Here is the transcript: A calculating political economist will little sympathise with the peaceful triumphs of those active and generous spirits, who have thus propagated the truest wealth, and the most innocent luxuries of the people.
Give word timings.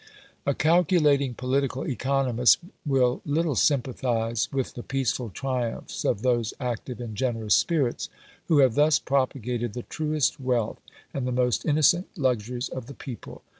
A 0.47 0.55
calculating 0.55 1.35
political 1.35 1.83
economist 1.85 2.57
will 2.87 3.21
little 3.23 3.53
sympathise 3.53 4.51
with 4.51 4.73
the 4.73 4.81
peaceful 4.81 5.29
triumphs 5.29 6.03
of 6.05 6.23
those 6.23 6.55
active 6.59 6.99
and 6.99 7.15
generous 7.15 7.53
spirits, 7.53 8.09
who 8.47 8.57
have 8.61 8.73
thus 8.73 8.97
propagated 8.97 9.73
the 9.73 9.83
truest 9.83 10.39
wealth, 10.39 10.81
and 11.13 11.27
the 11.27 11.31
most 11.31 11.65
innocent 11.67 12.07
luxuries 12.17 12.67
of 12.67 12.87
the 12.87 12.95
people. 12.95 13.43